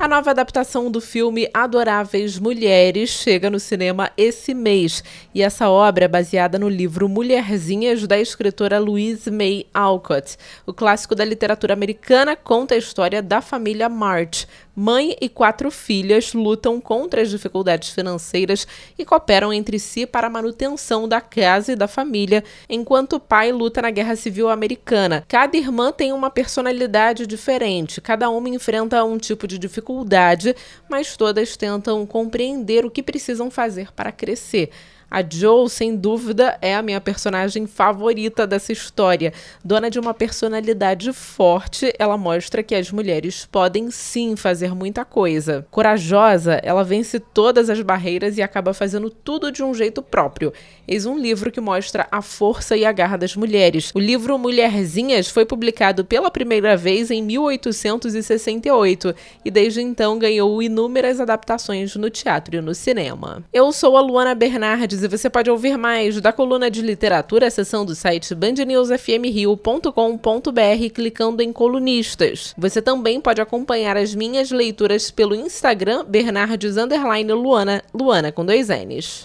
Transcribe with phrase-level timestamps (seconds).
[0.00, 5.04] A nova adaptação do filme Adoráveis Mulheres chega no cinema esse mês.
[5.34, 10.38] E essa obra é baseada no livro Mulherzinhas, da escritora Louise May Alcott.
[10.64, 14.46] O clássico da literatura americana conta a história da família March.
[14.74, 18.66] Mãe e quatro filhas lutam contra as dificuldades financeiras
[18.98, 23.52] e cooperam entre si para a manutenção da casa e da família, enquanto o pai
[23.52, 25.22] luta na Guerra Civil Americana.
[25.28, 30.54] Cada irmã tem uma personalidade diferente, cada uma enfrenta um tipo de dificuldade dificuldade,
[30.88, 34.70] mas todas tentam compreender o que precisam fazer para crescer.
[35.10, 39.32] A Joe, sem dúvida, é a minha personagem favorita dessa história.
[39.64, 45.66] Dona de uma personalidade forte, ela mostra que as mulheres podem sim fazer muita coisa.
[45.68, 50.52] Corajosa, ela vence todas as barreiras e acaba fazendo tudo de um jeito próprio.
[50.86, 53.90] Eis um livro que mostra a força e a garra das mulheres.
[53.92, 59.12] O livro Mulherzinhas foi publicado pela primeira vez em 1868
[59.44, 63.42] e desde então ganhou inúmeras adaptações no teatro e no cinema.
[63.52, 67.84] Eu sou a Luana Bernardes e você pode ouvir mais da coluna de literatura, seção
[67.84, 72.54] do site bandnewsfmrio.com.br clicando em colunistas.
[72.56, 76.76] Você também pode acompanhar as minhas leituras pelo Instagram Bernardes
[77.34, 79.18] Luana, Luana com dois N's.